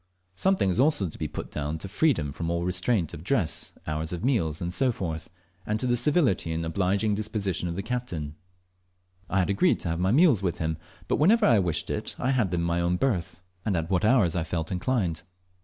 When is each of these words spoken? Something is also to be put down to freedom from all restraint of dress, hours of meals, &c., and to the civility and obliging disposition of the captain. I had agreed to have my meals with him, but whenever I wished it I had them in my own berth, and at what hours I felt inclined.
Something 0.35 0.71
is 0.71 0.79
also 0.79 1.07
to 1.09 1.17
be 1.19 1.27
put 1.27 1.51
down 1.51 1.77
to 1.77 1.87
freedom 1.87 2.31
from 2.31 2.49
all 2.49 2.63
restraint 2.63 3.13
of 3.13 3.23
dress, 3.23 3.71
hours 3.85 4.11
of 4.11 4.23
meals, 4.25 4.57
&c., 4.73 4.91
and 5.67 5.79
to 5.79 5.85
the 5.85 5.95
civility 5.95 6.51
and 6.51 6.65
obliging 6.65 7.13
disposition 7.13 7.69
of 7.69 7.75
the 7.75 7.83
captain. 7.83 8.33
I 9.29 9.37
had 9.37 9.51
agreed 9.51 9.79
to 9.81 9.89
have 9.89 9.99
my 9.99 10.11
meals 10.11 10.41
with 10.41 10.57
him, 10.57 10.77
but 11.07 11.17
whenever 11.17 11.45
I 11.45 11.59
wished 11.59 11.91
it 11.91 12.15
I 12.17 12.31
had 12.31 12.49
them 12.49 12.61
in 12.61 12.65
my 12.65 12.81
own 12.81 12.95
berth, 12.97 13.41
and 13.63 13.77
at 13.77 13.91
what 13.91 14.03
hours 14.03 14.35
I 14.35 14.43
felt 14.43 14.71
inclined. 14.71 15.21